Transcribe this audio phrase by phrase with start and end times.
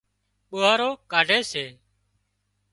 [0.49, 1.65] ٻوهارو ڪاڍي سي